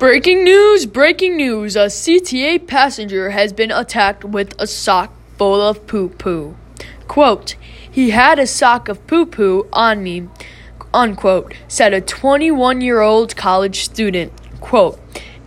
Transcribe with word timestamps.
Breaking 0.00 0.44
news! 0.44 0.86
Breaking 0.86 1.36
news! 1.36 1.76
A 1.76 1.88
CTA 1.88 2.66
passenger 2.66 3.32
has 3.32 3.52
been 3.52 3.70
attacked 3.70 4.24
with 4.24 4.54
a 4.58 4.66
sock 4.66 5.12
full 5.36 5.60
of 5.60 5.86
poo 5.86 6.08
poo. 6.08 6.56
Quote, 7.06 7.54
he 7.90 8.08
had 8.08 8.38
a 8.38 8.46
sock 8.46 8.88
of 8.88 9.06
poo 9.06 9.26
poo 9.26 9.68
on 9.74 10.02
me, 10.02 10.26
unquote, 10.94 11.52
said 11.68 11.92
a 11.92 12.00
21 12.00 12.80
year 12.80 13.02
old 13.02 13.36
college 13.36 13.84
student. 13.84 14.32
Quote, 14.62 14.98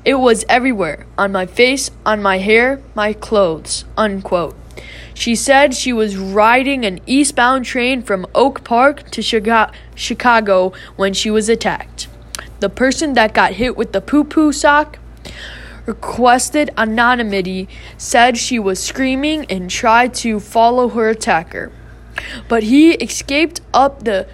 it 0.05 0.19
was 0.19 0.45
everywhere 0.47 1.07
on 1.17 1.31
my 1.31 1.47
face, 1.47 1.89
on 2.05 2.21
my 2.21 2.37
hair, 2.37 2.79
my 2.93 3.11
clothes, 3.11 3.85
unquote. 3.97 4.55
She 5.15 5.33
said 5.33 5.73
she 5.73 5.91
was 5.91 6.15
riding 6.15 6.85
an 6.85 6.99
eastbound 7.07 7.65
train 7.65 8.03
from 8.03 8.27
Oak 8.35 8.63
Park 8.63 9.09
to 9.09 9.23
Chicago 9.23 10.73
when 10.95 11.15
she 11.15 11.31
was 11.31 11.49
attacked. 11.49 12.07
The 12.63 12.69
person 12.69 13.11
that 13.15 13.33
got 13.33 13.51
hit 13.51 13.75
with 13.75 13.91
the 13.91 13.99
poo 13.99 14.23
poo 14.23 14.53
sock 14.53 14.97
requested 15.85 16.69
anonymity, 16.77 17.67
said 17.97 18.37
she 18.37 18.57
was 18.57 18.81
screaming 18.81 19.45
and 19.49 19.69
tried 19.69 20.13
to 20.23 20.39
follow 20.39 20.87
her 20.87 21.09
attacker. 21.09 21.73
But 22.47 22.63
he 22.63 22.93
escaped 22.93 23.59
up 23.73 24.05
the 24.05 24.29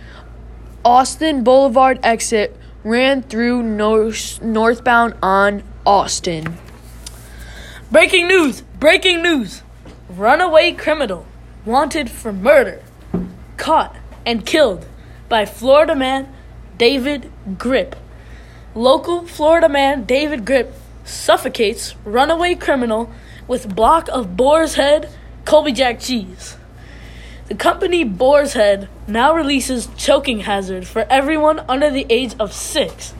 Austin 0.86 1.44
Boulevard 1.44 2.00
exit, 2.04 2.56
ran 2.84 3.23
through 3.23 3.64
north- 3.64 4.40
northbound 4.44 5.16
on 5.23 5.64
Austin. 5.84 6.59
Breaking 7.92 8.28
news! 8.28 8.62
Breaking 8.80 9.23
news! 9.23 9.64
Runaway 10.08 10.73
criminal 10.73 11.26
wanted 11.66 12.12
for 12.12 12.32
murder, 12.32 12.84
caught 13.58 13.96
and 14.23 14.46
killed 14.46 14.86
by 15.28 15.46
Florida 15.46 15.96
man 15.96 16.32
David 16.78 17.32
Grip. 17.58 17.96
Local 18.76 19.26
Florida 19.26 19.70
man 19.70 20.04
David 20.04 20.46
Grip 20.46 20.73
suffocates 21.04 21.96
runaway 22.05 22.55
criminal 22.55 23.12
with 23.48 23.75
block 23.75 24.08
of 24.09 24.38
boar's 24.38 24.75
head 24.75 25.09
Colby 25.45 25.72
Jack 25.72 26.00
cheese. 26.00 26.56
The 27.47 27.56
company 27.56 28.03
Boar's 28.03 28.53
Head 28.53 28.88
now 29.08 29.34
releases 29.34 29.90
choking 29.97 30.42
hazard 30.42 30.86
for 30.86 31.08
everyone 31.09 31.59
under 31.67 31.90
the 31.90 32.06
age 32.08 32.36
of 32.40 32.53
six. 32.53 33.16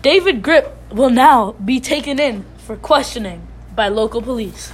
David 0.00 0.42
Grip 0.42 0.74
will 0.90 1.10
now 1.10 1.52
be 1.62 1.78
taken 1.78 2.18
in 2.18 2.46
for 2.56 2.76
questioning 2.76 3.46
by 3.76 3.88
local 3.88 4.22
police. 4.22 4.72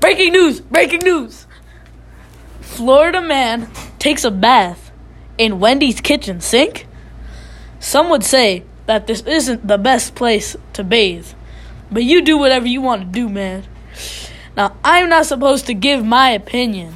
Breaking 0.00 0.32
news! 0.32 0.60
Breaking 0.60 1.04
news! 1.04 1.46
Florida 2.60 3.20
man 3.20 3.70
takes 4.00 4.24
a 4.24 4.32
bath 4.32 4.90
in 5.38 5.60
Wendy's 5.60 6.00
kitchen 6.00 6.40
sink. 6.40 6.88
Some 7.80 8.10
would 8.10 8.22
say 8.22 8.64
that 8.86 9.06
this 9.06 9.22
isn't 9.22 9.66
the 9.66 9.78
best 9.78 10.14
place 10.14 10.54
to 10.74 10.84
bathe, 10.84 11.26
but 11.90 12.04
you 12.04 12.22
do 12.22 12.38
whatever 12.38 12.68
you 12.68 12.80
want 12.80 13.02
to 13.02 13.06
do, 13.08 13.28
man. 13.28 13.64
Now, 14.56 14.76
I'm 14.84 15.08
not 15.08 15.26
supposed 15.26 15.66
to 15.66 15.74
give 15.74 16.04
my 16.04 16.30
opinion, 16.30 16.94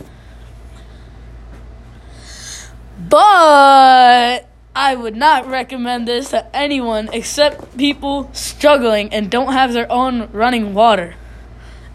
but 3.08 4.46
I 4.76 4.94
would 4.94 5.16
not 5.16 5.46
recommend 5.46 6.06
this 6.06 6.30
to 6.30 6.54
anyone 6.54 7.08
except 7.12 7.76
people 7.78 8.28
struggling 8.32 9.12
and 9.12 9.30
don't 9.30 9.52
have 9.52 9.72
their 9.72 9.90
own 9.90 10.28
running 10.32 10.74
water. 10.74 11.14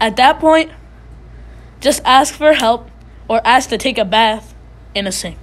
At 0.00 0.16
that 0.16 0.40
point, 0.40 0.72
just 1.80 2.02
ask 2.04 2.34
for 2.34 2.54
help 2.54 2.90
or 3.28 3.40
ask 3.44 3.68
to 3.68 3.78
take 3.78 3.98
a 3.98 4.04
bath 4.04 4.54
in 4.94 5.06
a 5.06 5.12
sink. 5.12 5.39